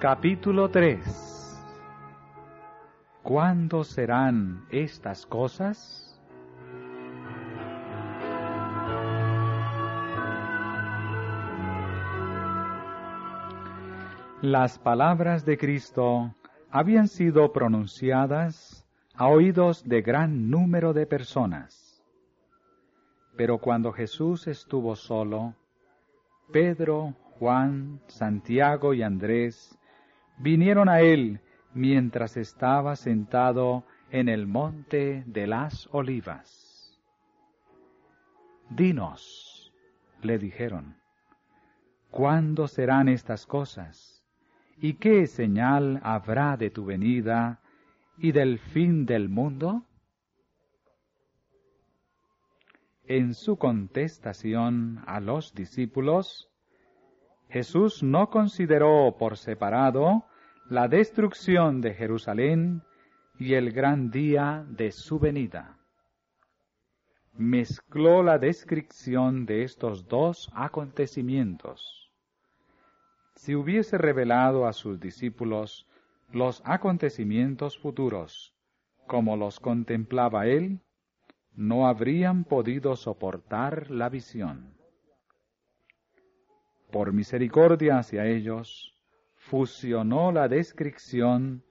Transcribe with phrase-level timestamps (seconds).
[0.00, 1.62] Capítulo 3
[3.22, 6.18] ¿Cuándo serán estas cosas?
[14.40, 16.34] Las palabras de Cristo
[16.70, 22.02] habían sido pronunciadas a oídos de gran número de personas.
[23.36, 25.54] Pero cuando Jesús estuvo solo,
[26.50, 29.76] Pedro, Juan, Santiago y Andrés
[30.40, 31.40] vinieron a él
[31.74, 36.98] mientras estaba sentado en el monte de las olivas.
[38.70, 39.72] Dinos,
[40.22, 40.96] le dijeron,
[42.10, 44.24] ¿cuándo serán estas cosas?
[44.78, 47.60] ¿Y qué señal habrá de tu venida
[48.16, 49.84] y del fin del mundo?
[53.04, 56.48] En su contestación a los discípulos,
[57.48, 60.29] Jesús no consideró por separado
[60.70, 62.82] la destrucción de Jerusalén
[63.40, 65.76] y el gran día de su venida.
[67.36, 72.12] Mezcló la descripción de estos dos acontecimientos.
[73.34, 75.88] Si hubiese revelado a sus discípulos
[76.30, 78.54] los acontecimientos futuros,
[79.08, 80.78] como los contemplaba él,
[81.52, 84.72] no habrían podido soportar la visión.
[86.92, 88.89] Por misericordia hacia ellos,
[89.40, 91.64] fusionó la descripción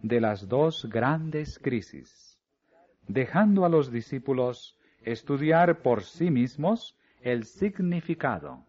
[0.00, 2.38] de las dos grandes crisis,
[3.08, 8.64] dejando a los discípulos estudiar por sí mismos el significado.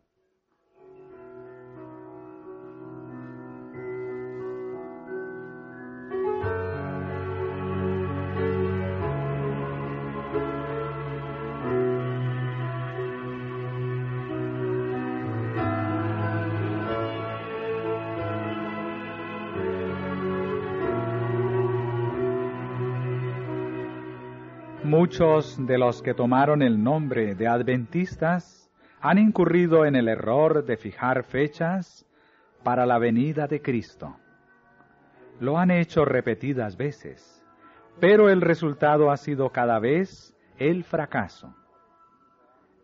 [24.83, 30.75] Muchos de los que tomaron el nombre de adventistas han incurrido en el error de
[30.75, 32.07] fijar fechas
[32.63, 34.17] para la venida de Cristo.
[35.39, 37.45] Lo han hecho repetidas veces,
[37.99, 41.55] pero el resultado ha sido cada vez el fracaso.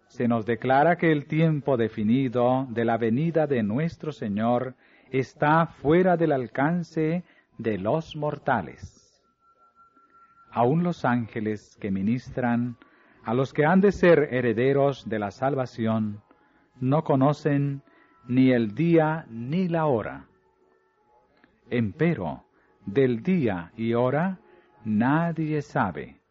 [0.06, 4.76] Se nos declara que el tiempo definido de la venida de nuestro Señor
[5.10, 7.24] está fuera del alcance
[7.58, 9.07] de los mortales
[10.58, 12.78] aun los ángeles que ministran
[13.24, 16.24] a los que han de ser herederos de la salvación,
[16.80, 17.84] no conocen
[18.28, 20.26] ni el día ni la hora.
[21.70, 22.44] Empero,
[22.88, 24.40] del día y hora
[24.84, 26.22] nadie sabe,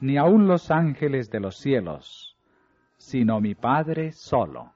[0.00, 2.36] ni aun los ángeles de los cielos,
[2.96, 4.72] sino mi Padre solo.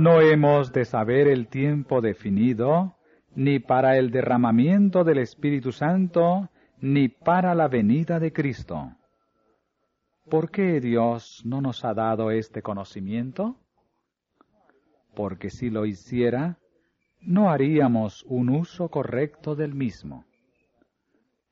[0.00, 2.96] No hemos de saber el tiempo definido,
[3.34, 6.48] ni para el derramamiento del Espíritu Santo,
[6.80, 8.92] ni para la venida de Cristo.
[10.30, 13.58] ¿Por qué Dios no nos ha dado este conocimiento?
[15.14, 16.56] Porque si lo hiciera,
[17.20, 20.24] no haríamos un uso correcto del mismo.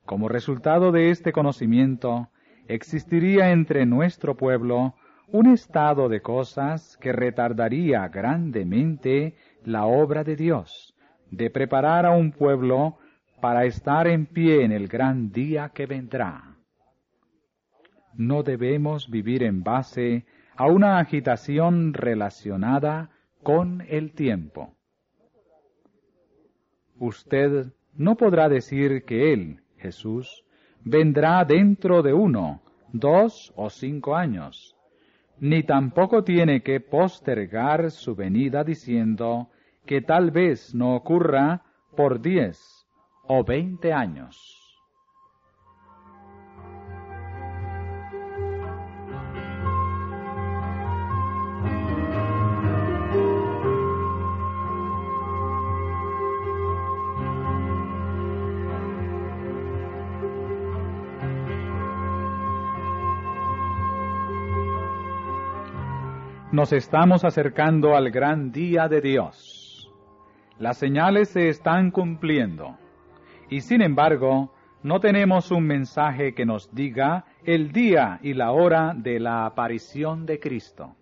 [0.07, 2.29] Como resultado de este conocimiento,
[2.67, 4.95] existiría entre nuestro pueblo
[5.31, 10.95] un estado de cosas que retardaría grandemente la obra de Dios,
[11.29, 12.97] de preparar a un pueblo
[13.39, 16.55] para estar en pie en el gran día que vendrá.
[18.15, 20.25] No debemos vivir en base
[20.55, 23.11] a una agitación relacionada
[23.43, 24.73] con el tiempo.
[26.97, 30.43] Usted no podrá decir que Él, Jesús,
[30.83, 32.61] vendrá dentro de uno,
[32.91, 34.75] dos o cinco años,
[35.41, 39.49] ni tampoco tiene que postergar su venida diciendo
[39.85, 41.63] que tal vez no ocurra
[41.95, 42.87] por diez
[43.23, 44.58] o veinte años.
[66.51, 69.87] Nos estamos acercando al gran día de Dios.
[70.57, 72.75] Las señales se están cumpliendo.
[73.51, 74.51] Y sin embargo,
[74.81, 80.25] no tenemos un mensaje que nos diga el día y la hora de la aparición
[80.25, 80.95] de Cristo.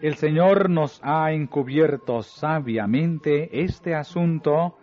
[0.00, 4.78] El Señor nos ha encubierto sabiamente este asunto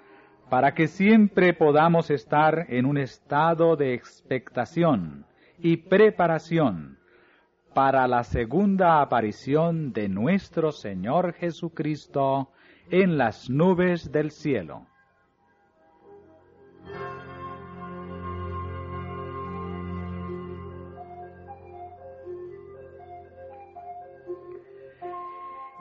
[0.52, 5.26] para que siempre podamos estar en un estado de expectación
[5.58, 7.00] y preparación
[7.74, 12.50] para la segunda aparición de nuestro Señor Jesucristo
[12.90, 14.86] en las nubes del cielo.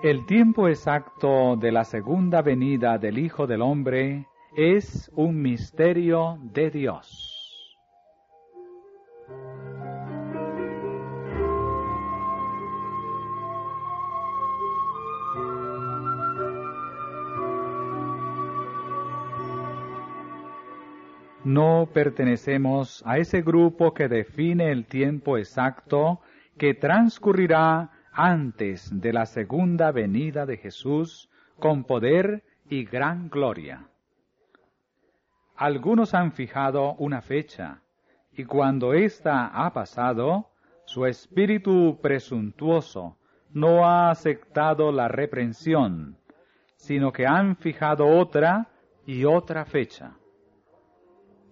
[0.03, 6.71] El tiempo exacto de la segunda venida del Hijo del Hombre es un misterio de
[6.71, 7.32] Dios.
[21.45, 26.21] No pertenecemos a ese grupo que define el tiempo exacto
[26.57, 31.29] que transcurrirá antes de la segunda venida de Jesús
[31.59, 33.89] con poder y gran gloria.
[35.57, 37.83] Algunos han fijado una fecha,
[38.33, 40.51] y cuando ésta ha pasado,
[40.85, 43.17] su espíritu presuntuoso
[43.51, 46.19] no ha aceptado la reprensión,
[46.77, 48.69] sino que han fijado otra
[49.07, 50.15] y otra fecha.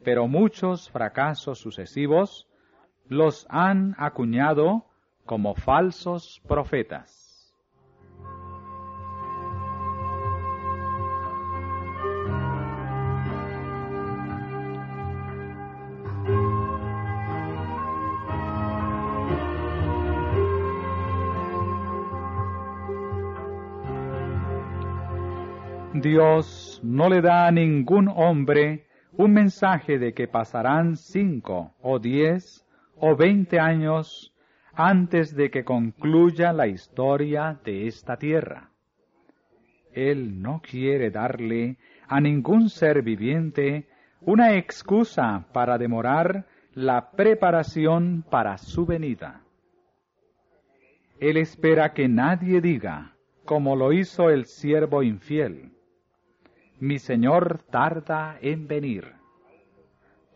[0.03, 2.49] Pero muchos fracasos sucesivos
[3.07, 4.87] los han acuñado
[5.27, 7.31] como falsos profetas.
[25.93, 28.87] Dios no le da a ningún hombre
[29.21, 32.65] un mensaje de que pasarán cinco o diez
[32.97, 34.35] o veinte años
[34.73, 38.71] antes de que concluya la historia de esta tierra.
[39.93, 41.77] Él no quiere darle
[42.09, 43.89] a ningún ser viviente
[44.23, 49.43] una excusa para demorar la preparación para su venida.
[51.19, 55.73] Él espera que nadie diga, como lo hizo el siervo infiel,
[56.81, 59.13] mi Señor tarda en venir,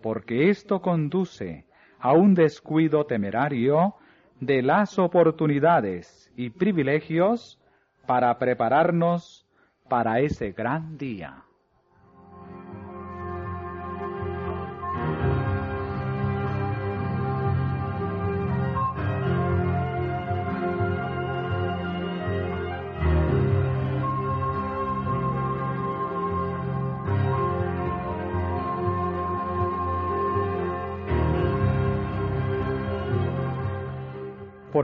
[0.02, 1.66] porque esto conduce
[1.98, 3.94] a un descuido temerario
[4.40, 7.58] de las oportunidades y privilegios
[8.06, 9.46] para prepararnos
[9.88, 11.44] para ese gran día.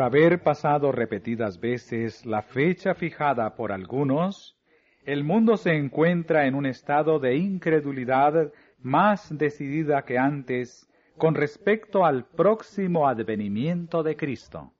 [0.00, 4.56] Por haber pasado repetidas veces la fecha fijada por algunos,
[5.04, 10.88] el mundo se encuentra en un estado de incredulidad más decidida que antes
[11.18, 14.72] con respecto al próximo advenimiento de Cristo.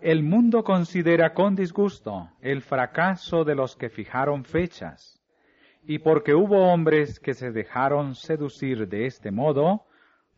[0.00, 5.20] El mundo considera con disgusto el fracaso de los que fijaron fechas,
[5.82, 9.86] y porque hubo hombres que se dejaron seducir de este modo,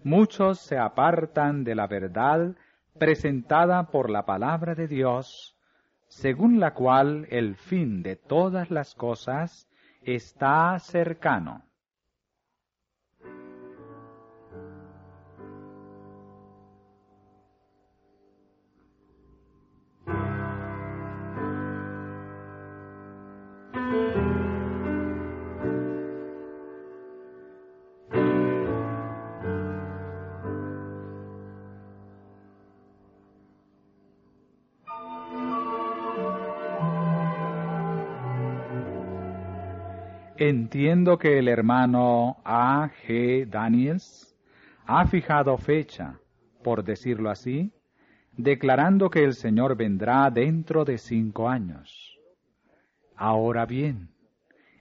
[0.02, 2.56] muchos se apartan de la verdad
[2.99, 5.56] presentada por la palabra de Dios,
[6.09, 9.68] según la cual el fin de todas las cosas
[10.02, 11.69] está cercano.
[41.00, 42.90] Que el hermano A.
[43.07, 43.47] G.
[43.47, 44.37] Daniels
[44.85, 46.19] ha fijado fecha,
[46.62, 47.73] por decirlo así,
[48.33, 52.19] declarando que el Señor vendrá dentro de cinco años.
[53.16, 54.11] Ahora bien,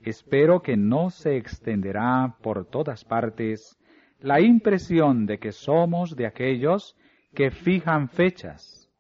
[0.02, 3.80] espero que no se extenderá por todas partes
[4.20, 6.98] la impresión de que somos de aquellos
[7.34, 8.92] que fijan fechas.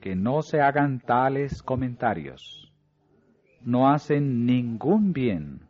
[0.00, 2.62] Que no se hagan tales comentarios
[3.64, 5.68] no hacen ningún bien.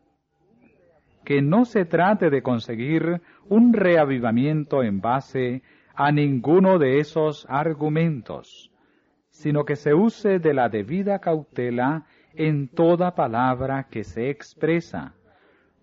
[1.25, 5.63] Que no se trate de conseguir un reavivamiento en base
[5.95, 8.71] a ninguno de esos argumentos,
[9.31, 15.15] sino que se use de la debida cautela en toda palabra que se expresa,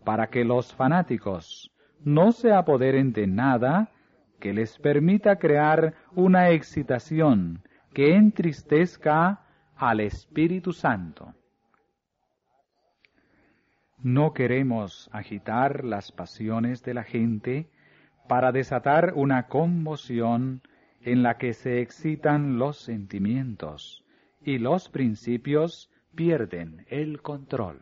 [0.03, 1.71] para que los fanáticos
[2.03, 3.91] no se apoderen de nada
[4.39, 7.61] que les permita crear una excitación
[7.93, 9.41] que entristezca
[9.75, 11.33] al Espíritu Santo.
[14.01, 17.69] No queremos agitar las pasiones de la gente
[18.29, 20.61] para desatar una conmoción
[21.01, 24.05] en la que se excitan los sentimientos
[24.41, 27.81] y los principios pierden el control.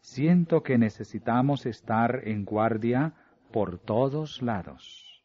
[0.00, 3.12] Siento que necesitamos estar en guardia
[3.52, 5.22] por todos lados,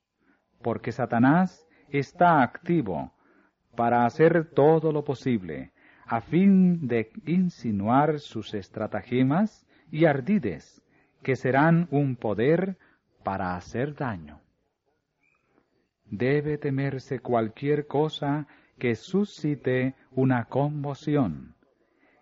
[0.61, 3.13] porque Satanás está activo
[3.77, 5.71] para hacer todo lo posible
[6.07, 10.81] a fin de insinuar sus estratagemas y ardides,
[11.21, 12.77] que serán un poder
[13.23, 14.39] para hacer daño.
[16.05, 18.47] Debe temerse cualquier cosa
[18.79, 21.55] que suscite una conmoción,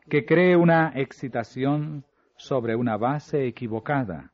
[0.09, 2.05] que cree una excitación
[2.37, 4.31] sobre una base equivocada,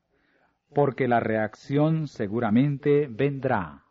[0.73, 3.83] porque la reacción seguramente vendrá.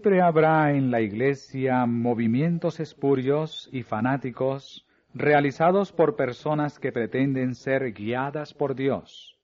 [0.00, 7.92] Siempre habrá en la Iglesia movimientos espurios y fanáticos realizados por personas que pretenden ser
[7.92, 9.38] guiadas por Dios,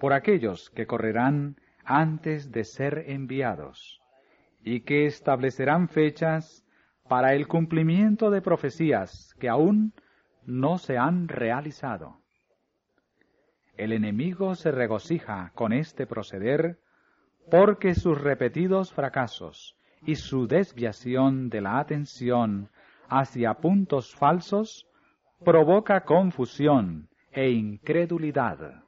[0.00, 4.02] por aquellos que correrán antes de ser enviados,
[4.64, 6.66] y que establecerán fechas
[7.08, 9.92] para el cumplimiento de profecías que aún
[10.44, 12.18] no se han realizado.
[13.76, 16.80] El enemigo se regocija con este proceder
[17.48, 22.68] porque sus repetidos fracasos y su desviación de la atención
[23.08, 24.86] hacia puntos falsos
[25.44, 28.82] provoca confusión e incredulidad.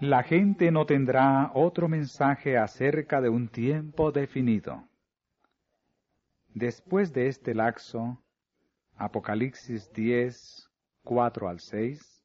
[0.00, 4.84] La gente no tendrá otro mensaje acerca de un tiempo definido.
[6.54, 8.22] Después de este laxo,
[8.96, 10.70] Apocalipsis 10,
[11.02, 12.24] 4 al 6,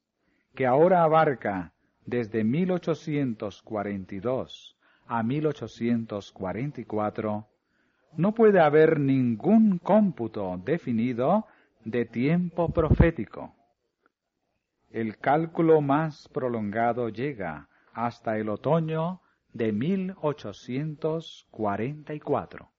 [0.53, 1.73] que ahora abarca
[2.05, 4.77] desde 1842
[5.07, 7.47] a 1844,
[8.17, 11.47] no puede haber ningún cómputo definido
[11.83, 13.52] de tiempo profético
[14.93, 19.21] el cálculo más prolongado llega hasta el otoño
[19.51, 22.69] de 1844.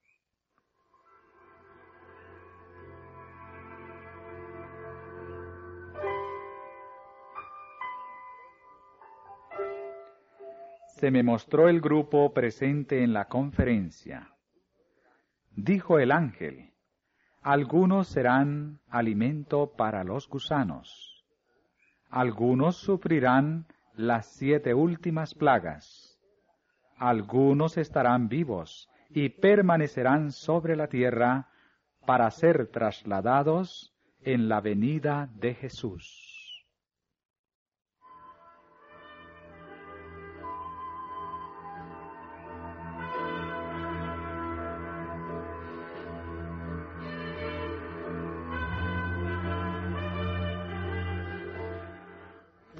[10.86, 14.36] Se me mostró el grupo presente en la conferencia.
[15.50, 16.74] Dijo el ángel,
[17.42, 21.13] algunos serán alimento para los gusanos
[22.14, 23.66] algunos sufrirán
[23.96, 26.16] las siete últimas plagas.
[26.96, 31.48] Algunos estarán vivos y permanecerán sobre la tierra
[32.06, 36.23] para ser trasladados en la venida de Jesús.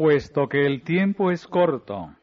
[0.05, 2.15] Puesto que el tiempo es corto,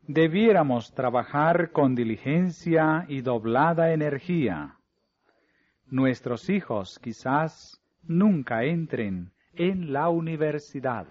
[0.00, 4.78] debiéramos trabajar con diligencia y doblada energía.
[5.84, 11.08] Nuestros hijos quizás nunca entren en la universidad.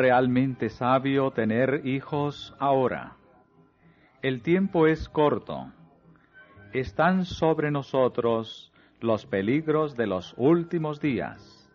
[0.00, 3.16] Realmente sabio tener hijos ahora.
[4.22, 5.70] El tiempo es corto.
[6.72, 11.70] Están sobre nosotros los peligros de los últimos días.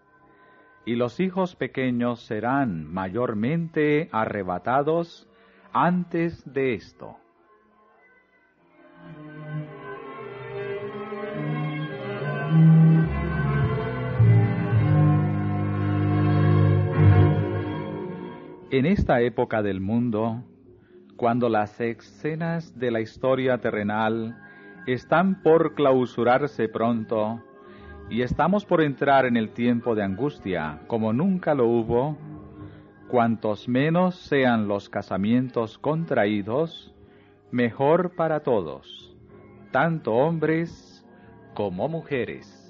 [0.85, 5.27] Y los hijos pequeños serán mayormente arrebatados
[5.71, 7.17] antes de esto.
[18.77, 20.43] En esta época del mundo,
[21.15, 24.35] cuando las escenas de la historia terrenal
[24.85, 27.41] están por clausurarse pronto
[28.09, 32.17] y estamos por entrar en el tiempo de angustia como nunca lo hubo,
[33.07, 36.93] cuantos menos sean los casamientos contraídos,
[37.51, 39.15] mejor para todos,
[39.71, 41.07] tanto hombres
[41.53, 42.64] como mujeres.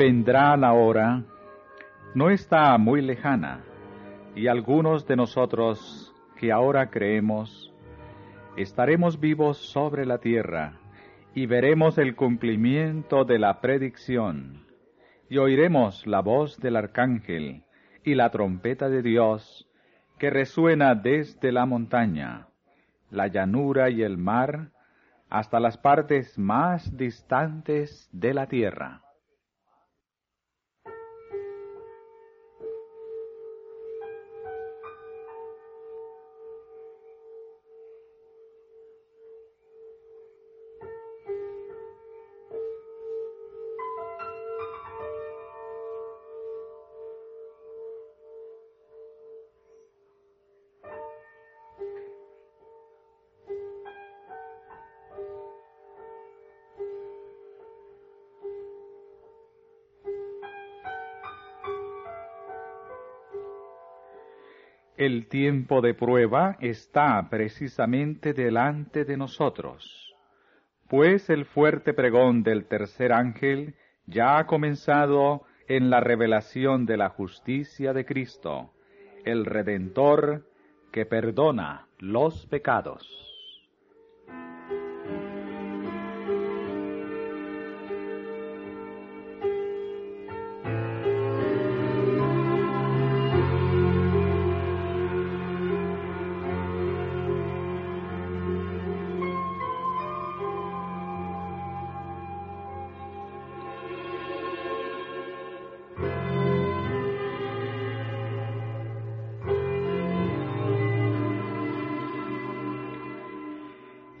[0.00, 1.24] Vendrá la hora,
[2.14, 3.60] no está muy lejana,
[4.34, 7.70] y algunos de nosotros que ahora creemos,
[8.56, 10.80] estaremos vivos sobre la tierra
[11.34, 14.64] y veremos el cumplimiento de la predicción,
[15.28, 17.64] y oiremos la voz del arcángel
[18.02, 19.68] y la trompeta de Dios
[20.18, 22.46] que resuena desde la montaña,
[23.10, 24.70] la llanura y el mar,
[25.28, 29.02] hasta las partes más distantes de la tierra.
[65.10, 70.14] El tiempo de prueba está precisamente delante de nosotros,
[70.86, 73.74] pues el fuerte pregón del tercer ángel
[74.06, 78.72] ya ha comenzado en la revelación de la justicia de Cristo,
[79.24, 80.46] el Redentor
[80.92, 83.29] que perdona los pecados.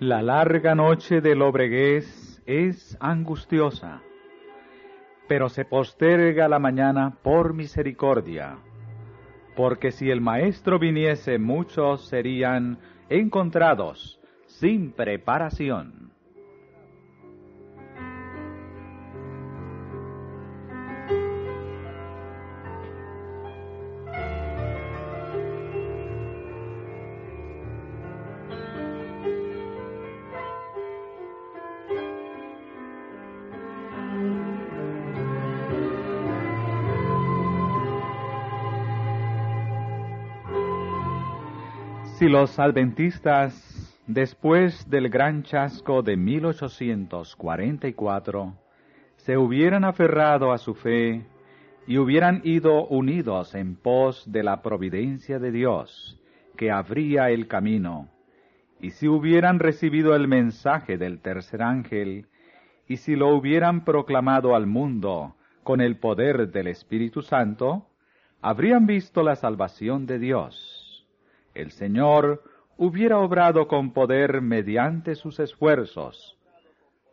[0.00, 4.00] La larga noche del obregués es angustiosa,
[5.28, 8.56] pero se posterga la mañana por misericordia,
[9.54, 12.78] porque si el Maestro viniese muchos serían
[13.10, 15.99] encontrados sin preparación.
[42.30, 43.52] Los adventistas,
[44.06, 48.54] después del gran chasco de 1844,
[49.16, 51.26] se hubieran aferrado a su fe
[51.88, 56.20] y hubieran ido unidos en pos de la providencia de Dios,
[56.56, 58.08] que abría el camino,
[58.80, 62.26] y si hubieran recibido el mensaje del tercer ángel,
[62.86, 67.88] y si lo hubieran proclamado al mundo con el poder del Espíritu Santo,
[68.40, 70.79] habrían visto la salvación de Dios
[71.54, 72.42] el Señor
[72.76, 76.38] hubiera obrado con poder mediante sus esfuerzos.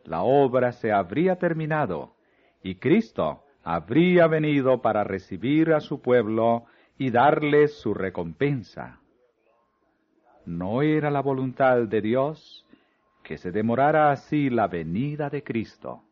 [0.04, 2.14] La obra se habría terminado
[2.62, 6.64] y Cristo habría venido para recibir a su pueblo
[6.96, 9.00] y darles su recompensa.
[10.46, 12.64] No era la voluntad de Dios
[13.22, 16.02] que se demorara así la venida de Cristo.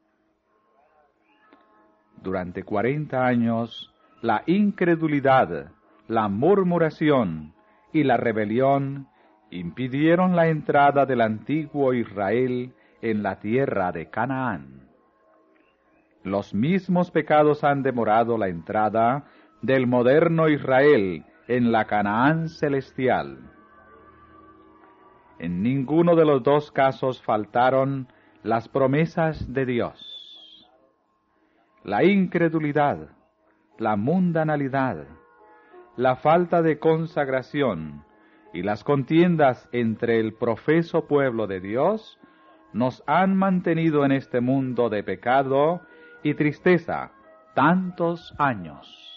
[2.22, 5.70] Durante cuarenta años, la incredulidad,
[6.08, 7.54] la murmuración,
[7.96, 9.08] y la rebelión
[9.50, 14.90] impidieron la entrada del antiguo Israel en la tierra de Canaán.
[16.22, 19.24] Los mismos pecados han demorado la entrada
[19.62, 23.38] del moderno Israel en la Canaán celestial.
[25.38, 28.08] En ninguno de los dos casos faltaron
[28.42, 30.68] las promesas de Dios.
[31.82, 33.08] La incredulidad,
[33.78, 35.06] la mundanalidad,
[35.96, 38.04] la falta de consagración
[38.52, 42.18] y las contiendas entre el profeso pueblo de Dios
[42.72, 45.80] nos han mantenido en este mundo de pecado
[46.22, 47.12] y tristeza
[47.54, 49.15] tantos años.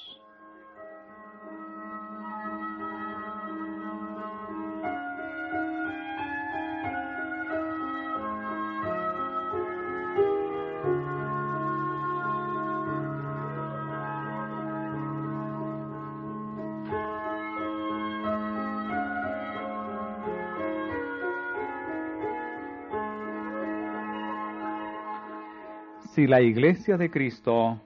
[26.30, 27.82] La iglesia de Cristo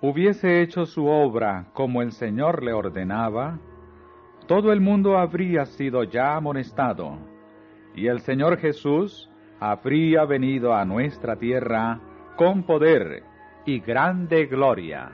[0.00, 3.58] hubiese hecho su obra como el Señor le ordenaba,
[4.46, 7.18] todo el mundo habría sido ya amonestado,
[7.96, 11.98] y el Señor Jesús habría venido a nuestra tierra
[12.36, 13.24] con poder
[13.66, 15.10] y grande gloria.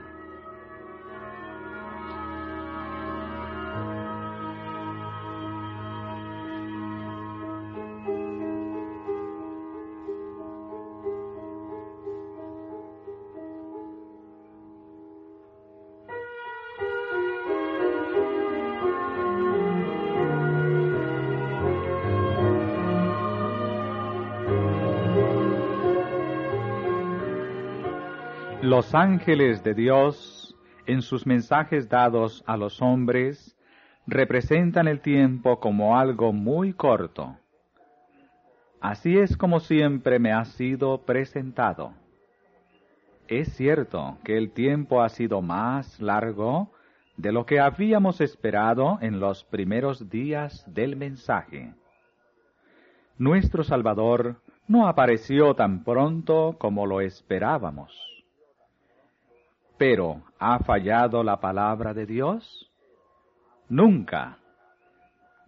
[28.67, 33.57] Los ángeles de Dios, en sus mensajes dados a los hombres,
[34.09, 37.37] representan el tiempo como algo muy corto.
[38.81, 41.93] Así es como siempre me ha sido presentado.
[43.29, 46.73] Es cierto que el tiempo ha sido más largo
[47.17, 51.73] de lo que habíamos esperado en los primeros días del mensaje.
[53.17, 58.16] Nuestro Salvador no apareció tan pronto como lo esperábamos.
[59.79, 62.71] Pero, ¿ha fallado la palabra de Dios?
[63.69, 64.39] Nunca.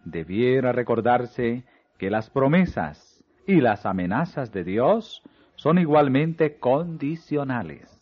[0.05, 1.65] debiera recordarse
[1.99, 5.23] que las promesas y las amenazas de Dios
[5.55, 7.95] son igualmente condicionales.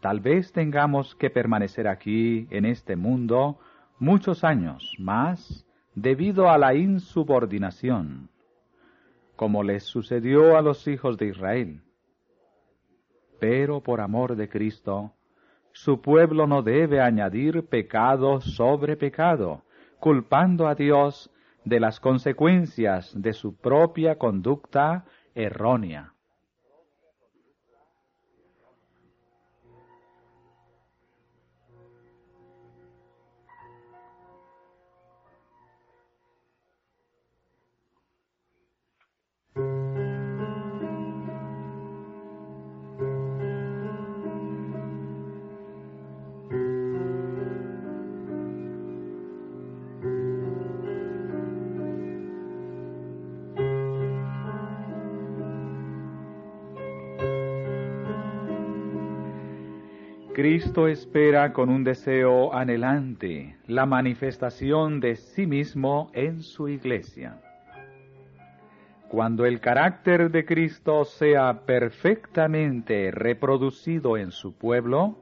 [0.00, 3.58] Tal vez tengamos que permanecer aquí en este mundo
[3.98, 8.28] muchos años más debido a la insubordinación,
[9.36, 11.80] como les sucedió a los hijos de Israel.
[13.40, 15.14] Pero por amor de Cristo,
[15.72, 19.62] su pueblo no debe añadir pecado sobre pecado,
[19.98, 21.30] culpando a Dios
[21.64, 26.14] de las consecuencias de su propia conducta errónea.
[60.60, 67.40] Cristo espera con un deseo anhelante la manifestación de sí mismo en su iglesia.
[69.08, 75.16] Cuando el carácter de Cristo sea perfectamente reproducido en su pueblo,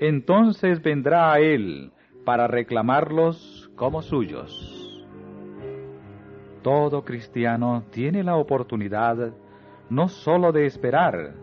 [0.00, 1.92] entonces vendrá a Él
[2.24, 5.06] para reclamarlos como suyos.
[6.62, 9.32] Todo cristiano tiene la oportunidad
[9.88, 11.34] no sólo de esperar,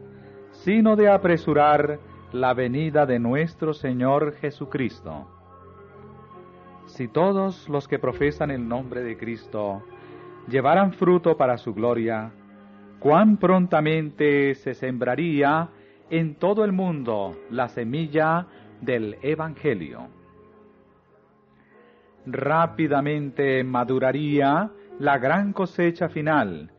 [0.52, 1.98] sino de apresurar
[2.36, 5.26] la venida de nuestro Señor Jesucristo.
[6.86, 9.84] Si todos los que profesan el nombre de Cristo
[10.50, 12.32] llevaran fruto para su gloria,
[13.00, 15.70] cuán prontamente se sembraría
[16.10, 18.48] en todo el mundo la semilla
[18.82, 20.10] del Evangelio.
[22.26, 26.70] Rápidamente maduraría la gran cosecha final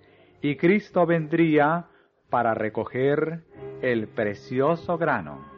[0.43, 1.87] y Cristo vendría
[2.29, 3.43] para recoger
[3.93, 5.55] el precioso grano.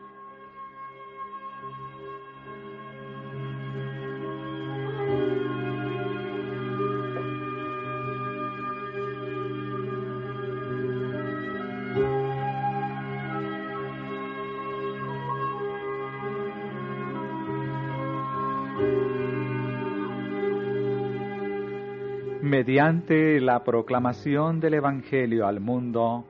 [22.40, 26.24] mediante la proclamación del Evangelio al mundo,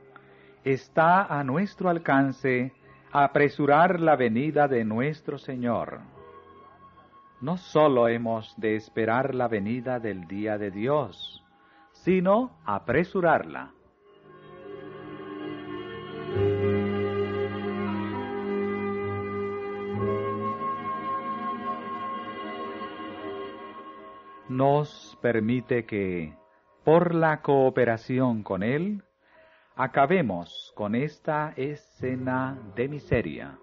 [0.72, 2.72] está a nuestro alcance
[3.10, 6.00] apresurar la venida de nuestro Señor.
[7.40, 11.42] No sólo hemos de esperar la venida del día de Dios,
[11.92, 13.72] sino apresurarla.
[24.48, 26.34] Nos permite que,
[26.84, 29.02] por la cooperación con Él,
[29.78, 33.56] acabemos con esta escena de miseria.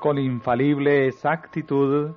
[0.00, 2.14] Con infalible exactitud,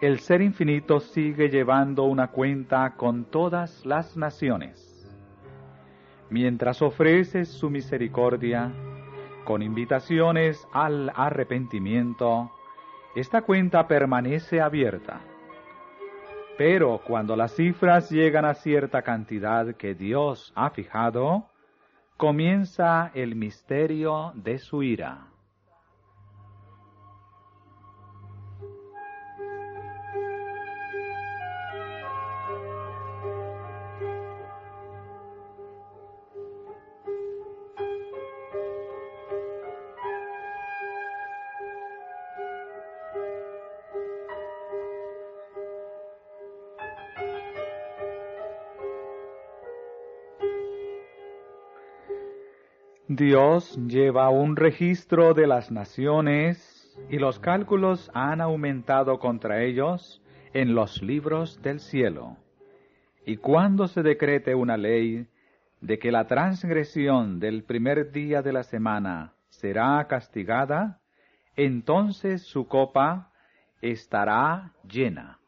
[0.00, 4.89] el Ser Infinito sigue llevando una cuenta con todas las naciones
[6.30, 8.72] mientras ofreces su misericordia
[9.44, 12.50] con invitaciones al arrepentimiento,
[13.14, 15.20] esta cuenta permanece abierta.
[16.56, 21.46] Pero cuando las cifras llegan a cierta cantidad que Dios ha fijado,
[22.16, 25.29] comienza el misterio de su ira.
[53.12, 60.76] Dios lleva un registro de las naciones y los cálculos han aumentado contra ellos en
[60.76, 62.36] los libros del cielo.
[63.26, 65.26] Y cuando se decrete una ley
[65.80, 71.00] de que la transgresión del primer día de la semana será castigada,
[71.56, 73.32] entonces su copa
[73.82, 75.39] estará llena.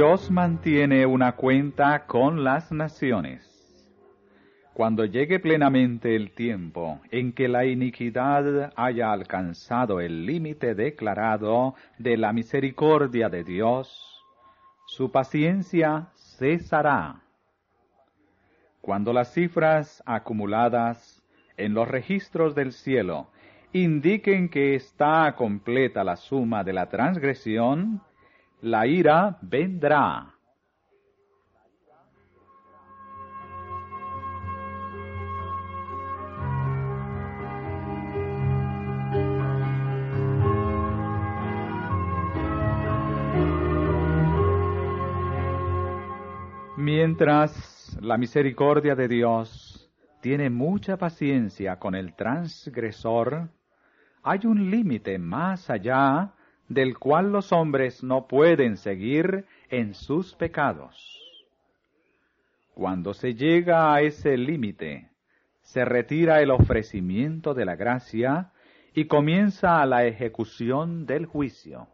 [0.00, 3.46] Dios mantiene una cuenta con las naciones.
[4.72, 12.16] Cuando llegue plenamente el tiempo en que la iniquidad haya alcanzado el límite declarado de
[12.16, 14.24] la misericordia de Dios,
[14.86, 17.20] su paciencia cesará.
[18.80, 21.22] Cuando las cifras acumuladas
[21.58, 23.28] en los registros del cielo
[23.74, 28.00] indiquen que está completa la suma de la transgresión,
[28.62, 30.34] la ira vendrá.
[46.76, 53.48] Mientras la misericordia de Dios tiene mucha paciencia con el transgresor,
[54.22, 56.32] hay un límite más allá
[56.70, 61.20] del cual los hombres no pueden seguir en sus pecados.
[62.74, 65.10] Cuando se llega a ese límite,
[65.62, 68.52] se retira el ofrecimiento de la gracia
[68.94, 71.88] y comienza la ejecución del juicio.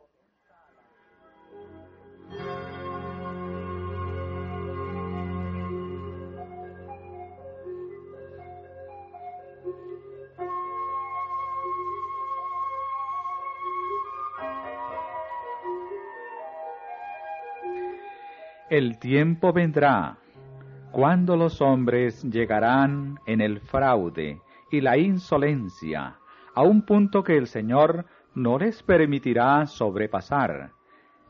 [18.69, 20.19] El tiempo vendrá
[20.91, 24.41] cuando los hombres llegarán en el fraude
[24.73, 26.17] y la insolencia
[26.53, 30.73] a un punto que el Señor no les permitirá sobrepasar,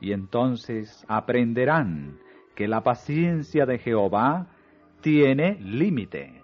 [0.01, 2.19] y entonces aprenderán
[2.55, 4.47] que la paciencia de Jehová
[5.03, 6.43] tiene límite.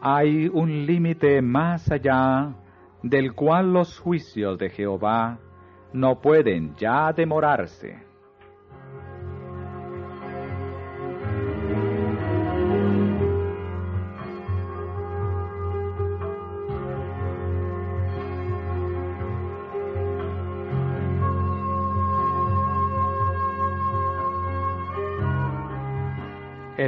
[0.00, 2.54] Hay un límite más allá
[3.02, 5.38] del cual los juicios de Jehová
[5.92, 8.09] no pueden ya demorarse.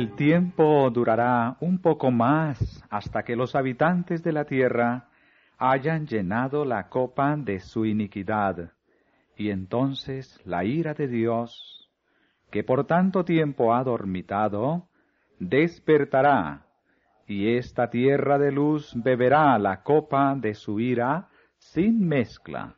[0.03, 5.07] El tiempo durará un poco más hasta que los habitantes de la tierra
[5.59, 8.73] hayan llenado la copa de su iniquidad,
[9.37, 11.89] y entonces la ira de Dios,
[12.51, 14.89] que por tanto tiempo ha dormitado,
[15.39, 16.67] despertará,
[17.29, 22.75] y esta tierra de luz beberá la copa de su ira sin mezcla.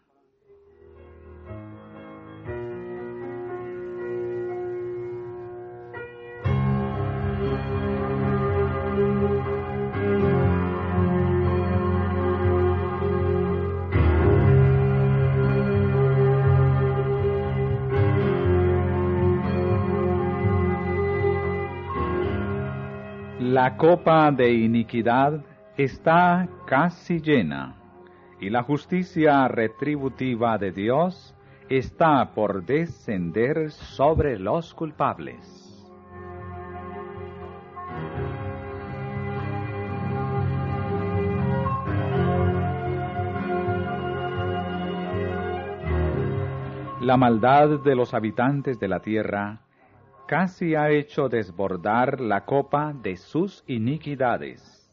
[23.65, 25.43] La copa de iniquidad
[25.79, 27.75] está casi llena
[28.39, 31.35] y la justicia retributiva de Dios
[31.71, 35.83] está por descender sobre los culpables.
[47.01, 49.63] La maldad de los habitantes de la tierra
[50.27, 54.91] casi ha hecho desbordar la copa de sus iniquidades.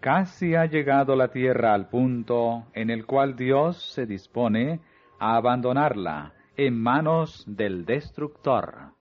[0.00, 4.80] Casi ha llegado la tierra al punto en el cual Dios se dispone
[5.18, 8.92] a abandonarla en manos del destructor.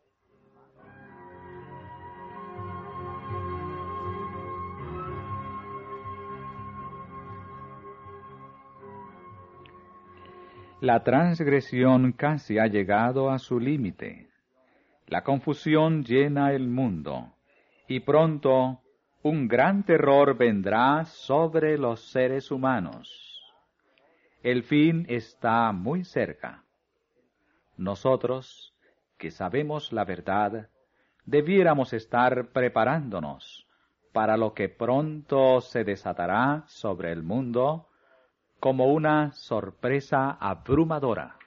[10.81, 14.32] La transgresión casi ha llegado a su límite.
[15.13, 17.33] La confusión llena el mundo,
[17.87, 18.81] y pronto
[19.21, 23.39] un gran terror vendrá sobre los seres humanos.
[24.41, 26.63] El fin está muy cerca.
[27.77, 28.73] Nosotros,
[29.19, 30.71] que sabemos la verdad,
[31.25, 33.67] debiéramos estar preparándonos
[34.13, 37.87] para lo que pronto se desatará sobre el mundo
[38.59, 41.37] como una sorpresa abrumadora.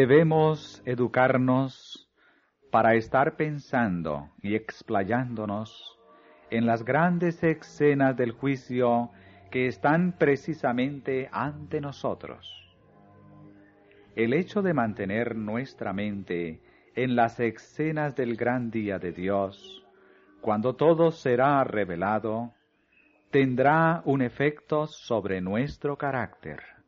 [0.00, 2.10] Debemos educarnos
[2.70, 5.98] para estar pensando y explayándonos
[6.48, 9.10] en las grandes escenas del juicio
[9.50, 12.74] que están precisamente ante nosotros.
[14.16, 16.62] El hecho de mantener nuestra mente
[16.94, 19.84] en las escenas del gran día de Dios,
[20.40, 22.54] cuando todo será revelado,
[23.30, 26.79] tendrá un efecto sobre nuestro carácter.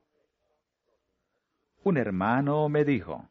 [1.84, 3.28] Un hermano me dijo,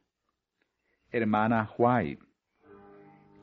[1.10, 2.22] Hermana White,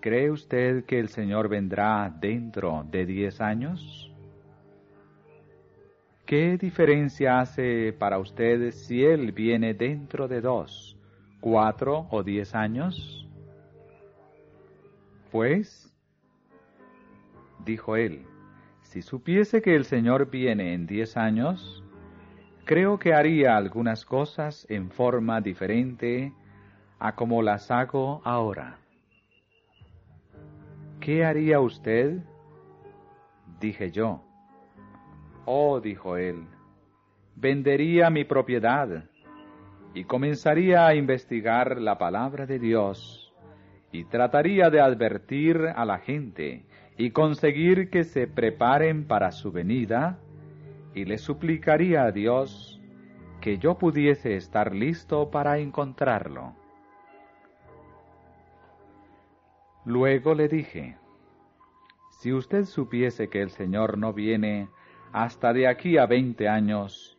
[0.00, 4.12] ¿cree usted que el Señor vendrá dentro de diez años?
[6.26, 10.98] ¿Qué diferencia hace para usted si Él viene dentro de dos,
[11.40, 13.26] cuatro o diez años?
[15.32, 15.90] Pues,
[17.64, 18.26] dijo él,
[18.82, 21.82] si supiese que el Señor viene en diez años,
[22.68, 26.34] creo que haría algunas cosas en forma diferente
[26.98, 28.76] a como las hago ahora.
[31.00, 32.18] ¿Qué haría usted?
[33.58, 34.22] Dije yo.
[35.46, 36.44] Oh, dijo él,
[37.36, 39.04] vendería mi propiedad
[39.94, 43.32] y comenzaría a investigar la palabra de Dios
[43.92, 46.66] y trataría de advertir a la gente
[46.98, 50.18] y conseguir que se preparen para su venida
[50.98, 52.80] y le suplicaría a Dios
[53.40, 56.56] que yo pudiese estar listo para encontrarlo.
[59.84, 60.98] Luego le dije,
[62.10, 64.68] si usted supiese que el Señor no viene
[65.12, 67.16] hasta de aquí a veinte años,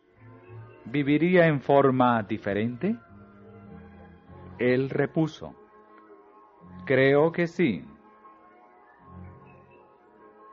[0.84, 2.97] ¿viviría en forma diferente?
[4.57, 5.55] Él repuso,
[6.86, 7.86] creo que sí.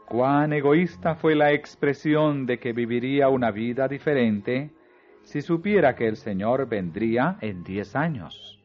[0.09, 4.71] Cuán egoísta fue la expresión de que viviría una vida diferente
[5.25, 8.63] si supiera que el Señor vendría en diez años.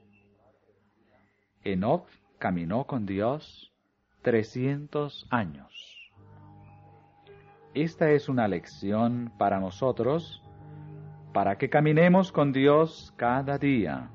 [1.63, 2.05] Enoch
[2.37, 3.73] caminó con Dios
[4.21, 6.11] trescientos años.
[7.73, 10.43] Esta es una lección para nosotros,
[11.33, 14.11] para que caminemos con Dios cada día,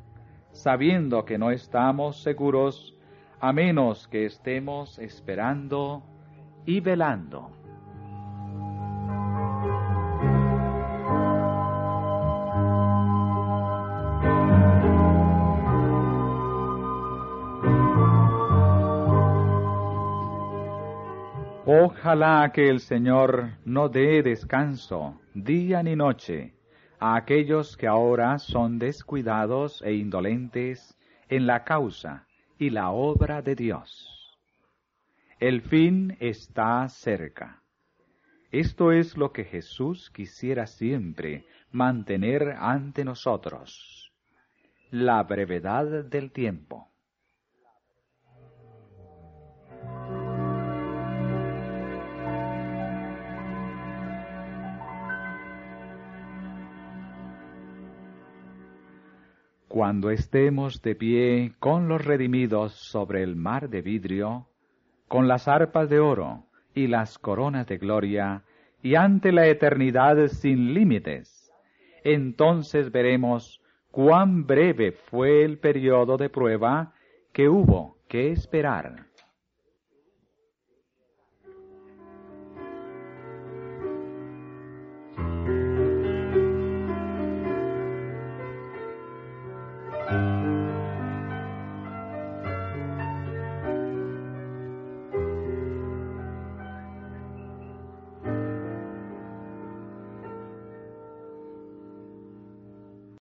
[0.52, 2.96] sabiendo que no estamos seguros
[3.40, 6.04] a menos que estemos esperando
[6.66, 7.50] y velando.
[21.68, 26.54] Ojalá que el Señor no dé descanso día ni noche
[27.00, 30.96] a aquellos que ahora son descuidados e indolentes
[31.28, 32.24] en la causa
[32.56, 34.15] y la obra de Dios.
[35.38, 37.62] El fin está cerca.
[38.50, 44.14] Esto es lo que Jesús quisiera siempre mantener ante nosotros,
[44.90, 46.88] la brevedad del tiempo.
[59.68, 64.48] Cuando estemos de pie con los redimidos sobre el mar de vidrio,
[65.08, 66.44] con las arpas de oro
[66.74, 68.42] y las coronas de gloria,
[68.82, 71.52] y ante la eternidad sin límites,
[72.04, 76.92] entonces veremos cuán breve fue el periodo de prueba
[77.32, 79.06] que hubo que esperar.